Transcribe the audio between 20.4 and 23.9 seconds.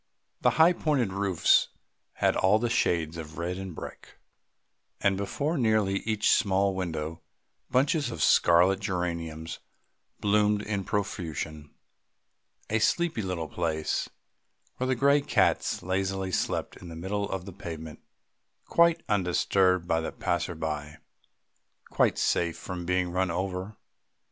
by, quite safe from being run over.